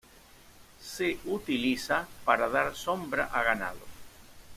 [0.81, 3.85] Se utiliza para dar sombra a ganado.